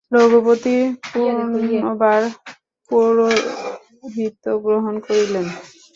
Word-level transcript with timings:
রঘুপতি 0.11 0.75
পুনর্বার 1.09 2.21
পৌরহিত্য 2.91 4.45
গ্রহণ 4.65 4.95
করিলেন। 5.05 5.45